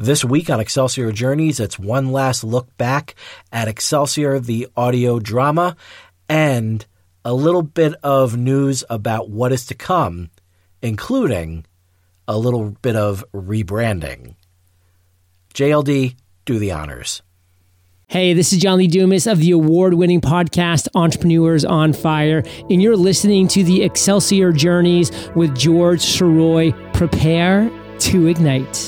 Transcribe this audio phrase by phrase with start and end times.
[0.00, 3.16] This week on Excelsior Journeys, it's one last look back
[3.50, 5.74] at Excelsior, the audio drama,
[6.28, 6.86] and
[7.24, 10.30] a little bit of news about what is to come,
[10.80, 11.66] including
[12.28, 14.36] a little bit of rebranding.
[15.52, 17.22] JLD, do the honors.
[18.06, 22.80] Hey, this is John Lee Dumas of the award winning podcast Entrepreneurs on Fire, and
[22.80, 26.72] you're listening to the Excelsior Journeys with George Sirois.
[26.94, 27.68] Prepare
[27.98, 28.87] to ignite.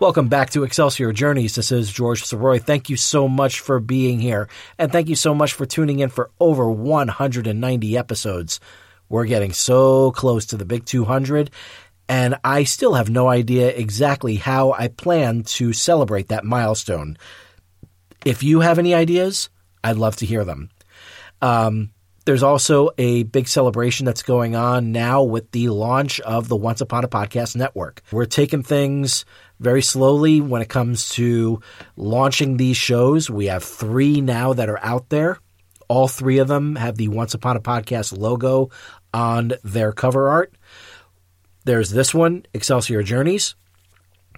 [0.00, 1.56] Welcome back to Excelsior Journeys.
[1.56, 2.62] This is George Sirois.
[2.62, 6.08] Thank you so much for being here, and thank you so much for tuning in
[6.08, 8.60] for over 190 episodes.
[9.10, 11.50] We're getting so close to the big 200,
[12.08, 17.18] and I still have no idea exactly how I plan to celebrate that milestone.
[18.24, 19.50] If you have any ideas,
[19.84, 20.70] I'd love to hear them.
[21.42, 21.90] Um,
[22.24, 26.80] there's also a big celebration that's going on now with the launch of the Once
[26.80, 28.02] Upon a Podcast Network.
[28.12, 29.24] We're taking things
[29.58, 31.60] very slowly when it comes to
[31.96, 33.30] launching these shows.
[33.30, 35.38] We have three now that are out there.
[35.88, 38.70] All three of them have the Once Upon a Podcast logo
[39.12, 40.54] on their cover art.
[41.64, 43.54] There's this one, Excelsior Journeys.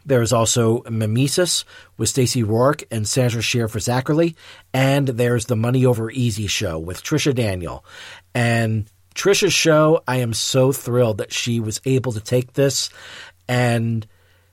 [0.05, 1.65] There's also Mimesis
[1.97, 4.37] with Stacey Rourke and Sandra Shear for Zachary.
[4.73, 7.85] And there's the Money Over Easy show with Trisha Daniel.
[8.35, 12.91] And Trisha's show, I am so thrilled that she was able to take this
[13.49, 14.07] and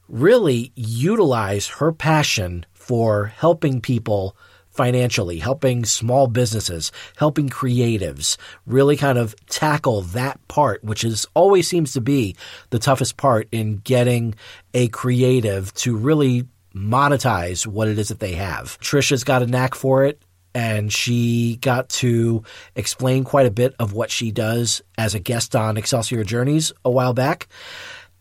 [0.07, 4.35] really utilize her passion for helping people
[4.79, 11.67] financially, helping small businesses, helping creatives, really kind of tackle that part, which is always
[11.67, 12.33] seems to be
[12.69, 14.33] the toughest part in getting
[14.73, 18.79] a creative to really monetize what it is that they have.
[18.79, 20.21] Trisha's got a knack for it.
[20.55, 22.43] And she got to
[22.73, 26.89] explain quite a bit of what she does as a guest on Excelsior Journeys a
[26.89, 27.49] while back.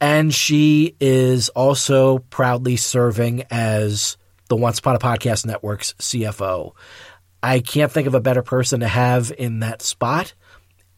[0.00, 6.72] And she is also proudly serving as the Once Upon a Podcast Network's CFO.
[7.42, 10.34] I can't think of a better person to have in that spot.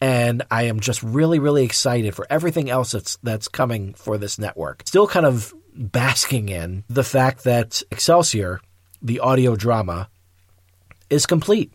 [0.01, 4.39] And I am just really, really excited for everything else that's that's coming for this
[4.39, 4.85] network.
[4.87, 8.61] Still kind of basking in the fact that Excelsior,
[9.03, 10.09] the audio drama,
[11.11, 11.73] is complete.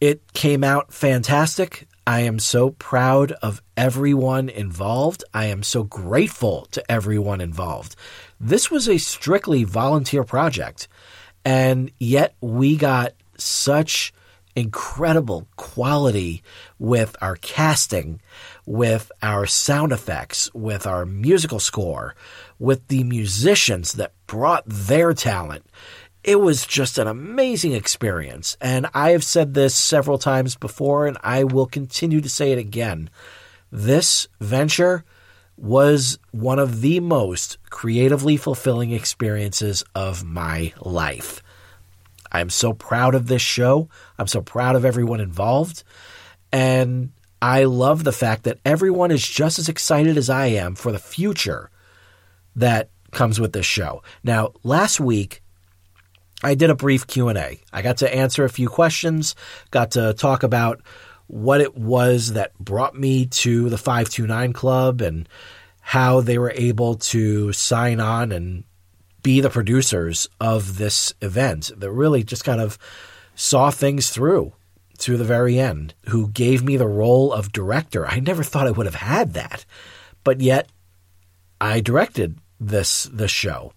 [0.00, 1.86] It came out fantastic.
[2.06, 5.24] I am so proud of everyone involved.
[5.32, 7.96] I am so grateful to everyone involved.
[8.44, 10.86] This was a strictly volunteer project,
[11.46, 14.12] and yet we got such
[14.54, 16.42] incredible quality
[16.78, 18.20] with our casting,
[18.66, 22.14] with our sound effects, with our musical score,
[22.58, 25.64] with the musicians that brought their talent
[26.22, 28.56] it was just an amazing experience.
[28.58, 32.58] And I have said this several times before, and I will continue to say it
[32.58, 33.10] again.
[33.70, 35.04] This venture
[35.56, 41.42] was one of the most creatively fulfilling experiences of my life.
[42.32, 43.88] I'm so proud of this show.
[44.18, 45.84] I'm so proud of everyone involved.
[46.52, 50.90] And I love the fact that everyone is just as excited as I am for
[50.90, 51.70] the future
[52.56, 54.02] that comes with this show.
[54.24, 55.42] Now, last week,
[56.42, 57.60] I did a brief Q&A.
[57.72, 59.34] I got to answer a few questions,
[59.70, 60.82] got to talk about
[61.26, 65.28] what it was that brought me to the 529 club and
[65.80, 68.64] how they were able to sign on and
[69.22, 72.78] be the producers of this event that really just kind of
[73.34, 74.52] saw things through
[74.98, 78.06] to the very end, who gave me the role of director.
[78.06, 79.64] I never thought I would have had that,
[80.22, 80.68] but yet
[81.60, 83.72] I directed this this show.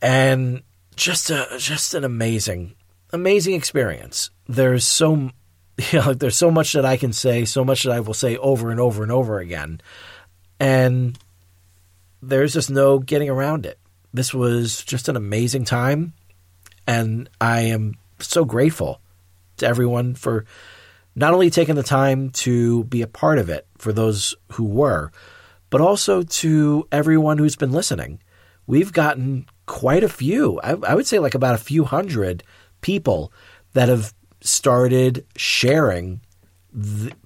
[0.00, 0.62] And
[0.96, 2.74] just a just an amazing
[3.12, 4.30] amazing experience.
[4.46, 5.30] There's so
[5.90, 8.36] you know, there's so much that I can say, so much that I will say
[8.36, 9.80] over and over and over again.
[10.60, 11.18] And
[12.22, 13.78] there's just no getting around it.
[14.12, 16.14] This was just an amazing time
[16.86, 19.00] and I am so grateful
[19.58, 20.44] to everyone for
[21.14, 25.12] not only taking the time to be a part of it for those who were,
[25.70, 28.20] but also to everyone who's been listening.
[28.66, 30.60] We've gotten quite a few.
[30.60, 32.42] I, I, would say like about a few hundred
[32.80, 33.32] people
[33.72, 36.20] that have started sharing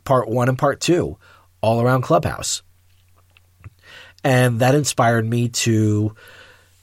[0.05, 1.19] part one and part two
[1.61, 2.63] all around Clubhouse.
[4.25, 6.15] And that inspired me to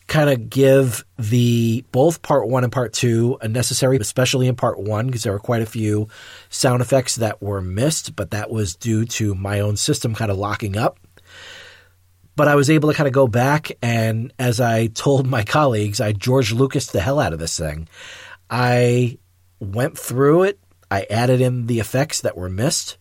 [0.08, 4.80] kind of give the both part one and part two a necessary, especially in part
[4.80, 6.08] one, because there were quite a few
[6.50, 10.38] sound effects that were missed, but that was due to my own system kind of
[10.38, 11.00] locking up.
[12.36, 16.02] But I was able to kind of go back and as I told my colleagues,
[16.02, 17.88] I George Lucas the hell out of this thing.
[18.50, 19.18] I
[19.74, 20.60] went through it.
[20.92, 22.98] I added in the effects that were missed.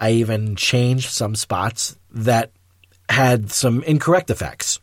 [0.00, 2.52] I even changed some spots that
[3.08, 4.80] had some incorrect effects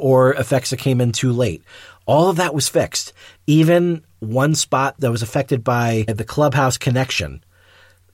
[0.00, 1.62] or effects that came in too late.
[2.06, 3.12] All of that was fixed.
[3.46, 7.44] Even one spot that was affected by the clubhouse connection,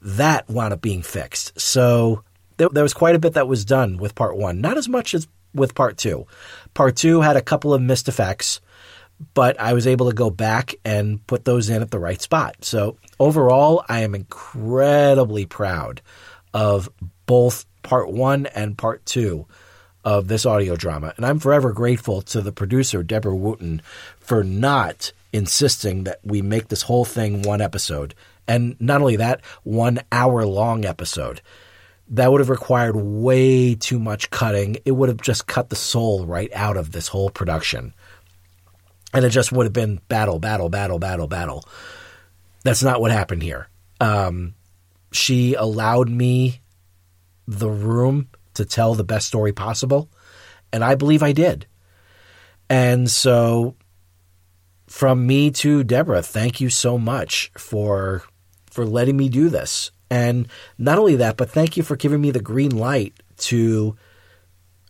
[0.01, 1.59] that wound up being fixed.
[1.59, 2.23] So
[2.57, 4.61] there, there was quite a bit that was done with part one.
[4.61, 6.27] Not as much as with part two.
[6.73, 8.61] Part two had a couple of missed effects,
[9.33, 12.57] but I was able to go back and put those in at the right spot.
[12.61, 16.01] So overall, I am incredibly proud
[16.53, 16.89] of
[17.25, 19.47] both part one and part two
[20.03, 21.13] of this audio drama.
[21.15, 23.81] And I'm forever grateful to the producer, Deborah Wooten,
[24.19, 28.15] for not insisting that we make this whole thing one episode.
[28.47, 31.41] And not only that, one hour long episode.
[32.09, 34.77] That would have required way too much cutting.
[34.83, 37.93] It would have just cut the soul right out of this whole production.
[39.13, 41.65] And it just would have been battle, battle, battle, battle, battle.
[42.63, 43.67] That's not what happened here.
[43.99, 44.55] Um,
[45.11, 46.61] she allowed me
[47.47, 50.09] the room to tell the best story possible.
[50.71, 51.65] And I believe I did.
[52.69, 53.75] And so
[54.87, 58.23] from me to Deborah, thank you so much for
[58.69, 59.91] for letting me do this.
[60.09, 60.47] And
[60.77, 63.97] not only that, but thank you for giving me the green light to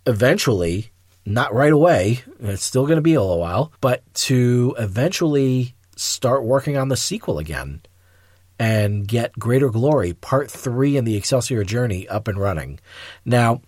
[0.06, 0.91] eventually,
[1.26, 6.44] not right away, it's still going to be a little while, but to eventually start
[6.44, 7.82] working on the sequel again
[8.60, 12.80] and get Greater Glory, Part 3 in the Excelsior Journey, up and running.
[13.26, 13.62] Now,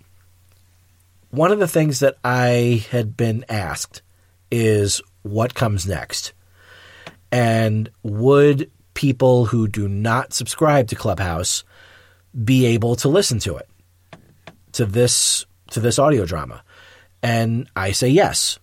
[1.30, 4.04] one of the things that I had been asked
[4.52, 6.34] is what comes next?
[7.32, 11.64] And would people who do not subscribe to Clubhouse
[12.44, 13.68] be able to listen to it?
[14.74, 16.64] To this to this audio drama?
[17.24, 18.60] And I say yes.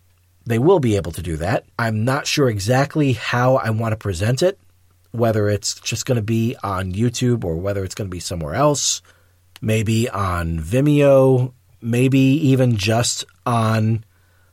[0.46, 1.64] They will be able to do that.
[1.78, 4.58] I'm not sure exactly how I want to present it
[5.12, 8.54] whether it's just going to be on YouTube or whether it's going to be somewhere
[8.54, 9.02] else,
[9.60, 14.04] maybe on Vimeo, maybe even just on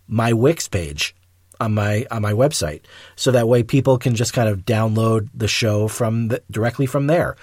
[0.07, 1.13] my Wix page
[1.59, 2.81] on my on my website,
[3.15, 7.07] so that way people can just kind of download the show from the, directly from
[7.07, 7.35] there.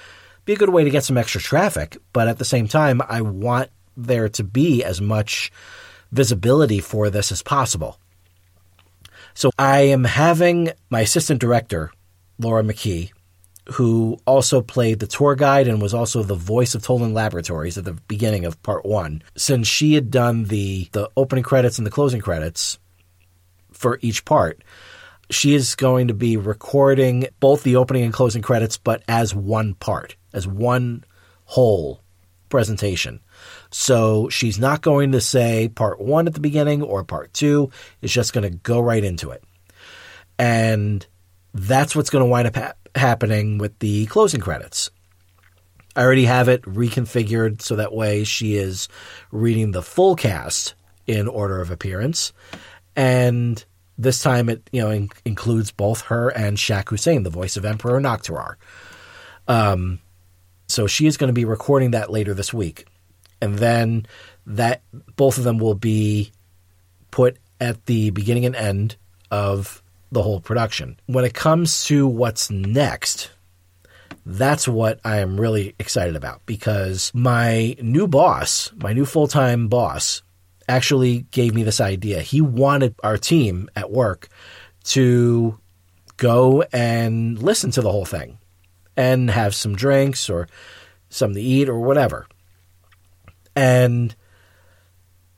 [0.45, 3.23] Be a good way to get some extra traffic, but at the same time, I
[3.23, 5.51] want there to be as much
[6.15, 7.99] visibility for this as possible.
[9.35, 11.91] So I am having my assistant director
[12.39, 13.11] Laura McKee,
[13.73, 17.85] who also played the tour guide and was also the voice of Toland Laboratories at
[17.85, 19.23] the beginning of part one.
[19.37, 22.79] Since she had done the, the opening credits and the closing credits
[23.73, 24.63] for each part,
[25.31, 29.75] she is going to be recording both the opening and closing credits, but as one
[29.75, 31.05] part, as one
[31.45, 32.04] whole
[32.55, 33.19] presentation.
[33.73, 37.73] So she's not going to say part one at the beginning or part two.
[38.01, 39.43] It's just going to go right into it.
[40.39, 41.05] And
[41.53, 44.89] that's what's going to wind up ha- happening with the closing credits.
[45.97, 48.87] I already have it reconfigured so that way she is
[49.33, 50.75] reading the full cast
[51.09, 52.33] in order of appearance.
[52.95, 53.65] And
[53.99, 57.65] this time it you know in- includes both her and Shak Hussein, the voice of
[57.65, 58.55] Emperor Noctirar.
[59.49, 59.99] Um,
[60.75, 62.87] so she is going to be recording that later this week,
[63.41, 64.07] and then
[64.45, 64.83] that
[65.15, 66.33] both of them will be
[67.13, 68.97] put at the beginning and end
[69.31, 70.99] of the whole production.
[71.07, 73.31] When it comes to what's next,
[74.27, 79.69] that's what I am really excited about because my new boss, my new full time
[79.69, 80.23] boss,
[80.69, 82.21] actually gave me this idea.
[82.21, 84.29] He wanted our team at work
[84.85, 85.57] to
[86.17, 88.39] go and listen to the whole thing
[88.97, 90.49] and have some drinks or
[91.09, 92.27] something to eat or whatever.
[93.57, 94.15] And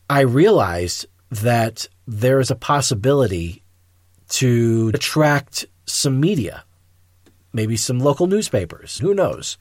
[0.08, 3.62] I realized that there is a possibility
[4.28, 6.64] to attract some media,
[7.52, 9.58] maybe some local newspapers, who knows.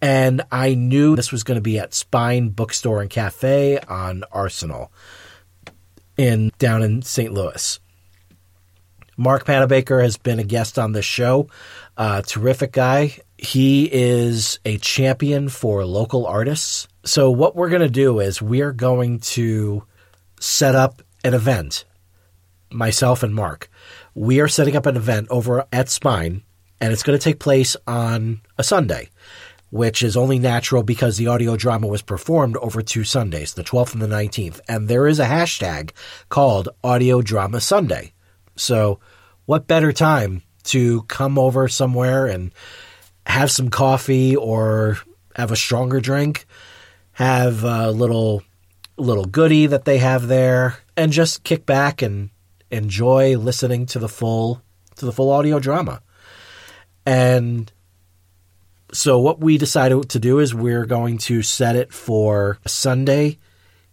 [0.00, 4.92] And I knew this was going to be at Spine Bookstore and Cafe on Arsenal
[6.16, 7.32] in down in St.
[7.32, 7.80] Louis.
[9.16, 11.48] Mark Panabaker has been a guest on this show.
[11.96, 13.18] Uh, terrific guy.
[13.38, 16.88] He is a champion for local artists.
[17.04, 19.84] So what we're going to do is we are going to
[20.40, 21.84] set up an event
[22.74, 23.70] myself and Mark,
[24.14, 26.42] we are setting up an event over at Spine,
[26.80, 29.10] and it's going to take place on a Sunday.
[29.70, 33.94] which is only natural because the audio drama was performed over two Sundays, the 12th
[33.94, 34.60] and the 19th.
[34.68, 35.90] And there is a hashtag
[36.28, 38.12] called Audio Drama Sunday.
[38.56, 39.00] So,
[39.46, 42.52] what better time to come over somewhere and
[43.26, 44.98] have some coffee or
[45.36, 46.46] have a stronger drink,
[47.12, 48.42] have a little
[48.96, 52.30] little goodie that they have there, and just kick back and
[52.70, 54.62] enjoy listening to the full
[54.96, 56.00] to the full audio drama.
[57.06, 57.70] And
[58.92, 63.38] so what we decided to do is we're going to set it for Sunday,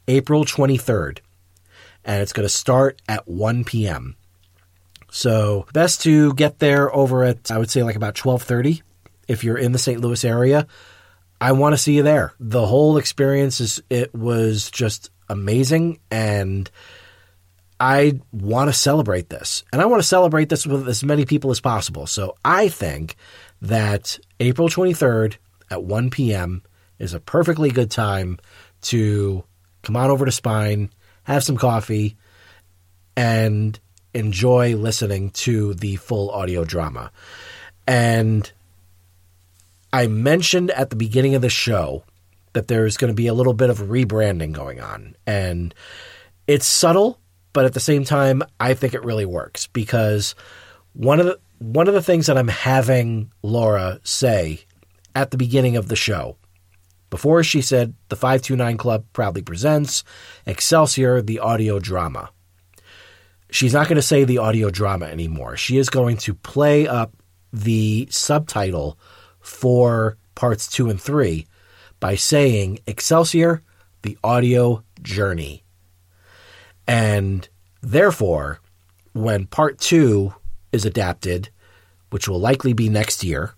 [0.07, 1.19] April 23rd.
[2.03, 4.15] And it's going to start at 1 p.m.
[5.11, 8.81] So best to get there over at I would say like about 12:30
[9.27, 10.01] if you're in the St.
[10.01, 10.65] Louis area.
[11.39, 12.33] I want to see you there.
[12.39, 16.69] The whole experience is it was just amazing and
[17.79, 19.63] I want to celebrate this.
[19.73, 22.05] And I want to celebrate this with as many people as possible.
[22.05, 23.15] So I think
[23.61, 25.37] that April 23rd
[25.71, 26.61] at 1 p.m.
[26.99, 28.37] is a perfectly good time
[28.83, 29.43] to
[29.81, 30.91] come on over to Spine,
[31.23, 32.17] have some coffee,
[33.17, 33.79] and
[34.13, 37.11] enjoy listening to the full audio drama.
[37.87, 38.51] And
[39.93, 42.03] I mentioned at the beginning of the show
[42.53, 45.15] that there's going to be a little bit of rebranding going on.
[45.25, 45.73] And
[46.47, 47.19] it's subtle,
[47.53, 50.35] but at the same time, I think it really works because
[50.93, 54.61] one of the one of the things that I'm having Laura say
[55.15, 56.37] at the beginning of the show,
[57.11, 60.03] before she said the 529 Club proudly presents
[60.47, 62.31] Excelsior, the audio drama.
[63.51, 65.57] She's not going to say the audio drama anymore.
[65.57, 67.13] She is going to play up
[67.51, 68.97] the subtitle
[69.41, 71.47] for parts two and three
[71.99, 73.61] by saying Excelsior,
[74.03, 75.63] the audio journey.
[76.87, 77.47] And
[77.81, 78.61] therefore,
[79.13, 80.33] when part two
[80.71, 81.49] is adapted,
[82.09, 83.53] which will likely be next year,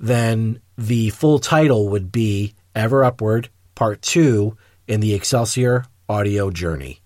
[0.00, 7.00] then the full title would be Ever Upward, Part Two in the Excelsior Audio Journey.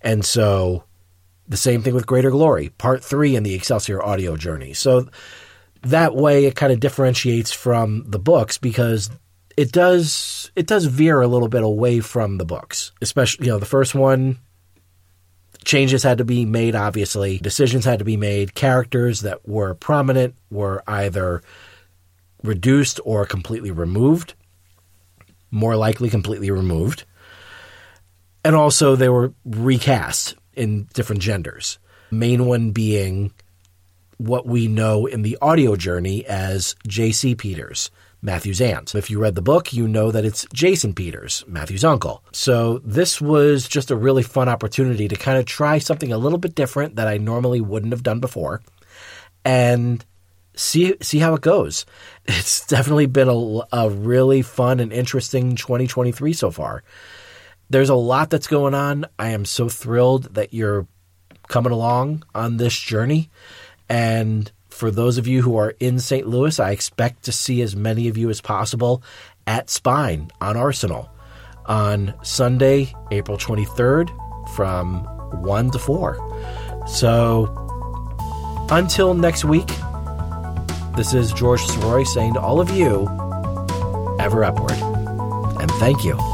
[0.00, 0.84] And so
[1.48, 4.72] the same thing with Greater Glory, Part Three in the Excelsior Audio Journey.
[4.72, 5.08] So
[5.82, 9.10] that way it kind of differentiates from the books because
[9.56, 12.92] it does it does veer a little bit away from the books.
[13.00, 14.38] Especially, you know, the first one
[15.64, 20.34] changes had to be made obviously, decisions had to be made, characters that were prominent
[20.50, 21.42] were either
[22.42, 24.34] reduced or completely removed,
[25.50, 27.04] more likely completely removed.
[28.44, 31.78] And also they were recast in different genders.
[32.10, 33.32] Main one being
[34.18, 37.34] what we know in the audio journey as J.C.
[37.34, 37.90] Peters,
[38.22, 38.94] Matthew's aunt.
[38.94, 42.22] If you read the book, you know that it's Jason Peters, Matthew's uncle.
[42.32, 46.38] So this was just a really fun opportunity to kind of try something a little
[46.38, 48.62] bit different that I normally wouldn't have done before
[49.44, 50.04] and
[50.54, 51.84] see see how it goes.
[52.24, 56.82] It's definitely been a, a really fun and interesting 2023 so far.
[57.70, 59.06] There's a lot that's going on.
[59.18, 60.86] I am so thrilled that you're
[61.48, 63.30] coming along on this journey.
[63.88, 66.26] And for those of you who are in St.
[66.26, 69.02] Louis, I expect to see as many of you as possible
[69.46, 71.10] at Spine on Arsenal
[71.66, 74.10] on Sunday, April 23rd
[74.54, 75.04] from
[75.42, 76.84] 1 to 4.
[76.86, 77.46] So
[78.70, 79.68] until next week,
[80.96, 83.08] this is George Sirois saying to all of you,
[84.20, 84.78] ever upward.
[85.60, 86.33] And thank you.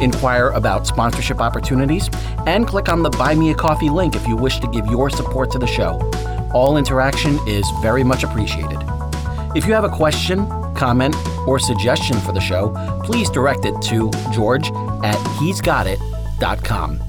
[0.00, 2.08] inquire about sponsorship opportunities,
[2.46, 5.10] and click on the Buy Me a Coffee link if you wish to give your
[5.10, 5.98] support to the show.
[6.52, 8.78] All interaction is very much appreciated.
[9.54, 12.72] If you have a question, comment, or suggestion for the show,
[13.04, 14.70] please direct it to george
[15.02, 17.07] at he'sgotit.com.